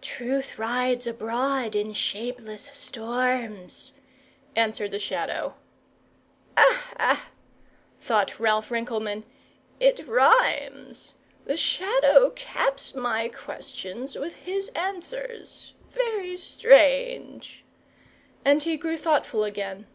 "Truth 0.00 0.60
rides 0.60 1.08
abroad 1.08 1.74
in 1.74 1.92
shapeless 1.92 2.70
storms," 2.72 3.90
answered 4.54 4.92
the 4.92 5.00
Shadow. 5.00 5.54
"Ha! 6.56 6.94
ha!" 7.00 7.30
thought 8.00 8.38
Ralph 8.38 8.70
Rinkelmann, 8.70 9.24
"it 9.80 10.06
rhymes. 10.06 11.14
The 11.46 11.56
Shadow 11.56 12.30
caps 12.30 12.94
my 12.94 13.26
questions 13.28 14.14
with 14.14 14.34
his 14.44 14.68
answers. 14.76 15.72
Very 15.90 16.36
strange!" 16.36 17.64
And 18.44 18.62
he 18.62 18.76
grew 18.76 18.96
thoughtful 18.96 19.42
again. 19.42 19.88